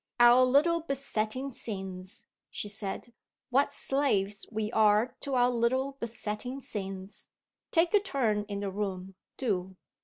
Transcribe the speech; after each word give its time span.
"Our 0.19 0.43
little 0.45 0.79
besetting 0.81 1.51
sins!" 1.51 2.25
she 2.49 2.67
said. 2.67 3.13
"What 3.51 3.71
slaves 3.71 4.47
we 4.51 4.71
are 4.71 5.15
to 5.19 5.35
our 5.35 5.51
little 5.51 5.91
besetting 5.99 6.59
sins! 6.59 7.29
Take 7.69 7.93
a 7.93 7.99
turn 7.99 8.45
in 8.47 8.61
the 8.61 8.71
room 8.71 9.13
do!" 9.37 9.75